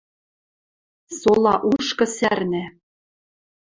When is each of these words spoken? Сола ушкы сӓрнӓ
Сола 1.19 1.53
ушкы 1.71 2.05
сӓрнӓ 2.15 2.65